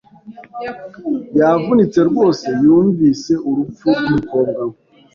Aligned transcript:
Yavunitse 1.39 1.99
rwose 2.09 2.47
yumvise 2.63 3.33
urupfu 3.49 3.85
rwumukobwa 3.97 4.61
we. 4.69 4.75